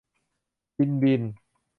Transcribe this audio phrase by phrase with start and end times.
[0.77, 1.21] บินบิน